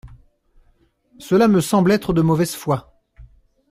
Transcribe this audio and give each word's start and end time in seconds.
Cela 1.19 1.47
me 1.47 1.61
semble 1.61 1.91
être 1.91 2.11
de 2.11 2.23
mauvaise 2.23 2.55
foi. 2.55 3.03